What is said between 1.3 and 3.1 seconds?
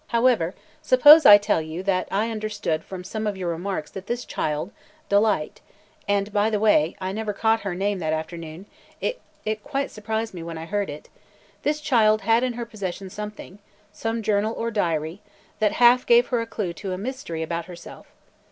tell you that I understood from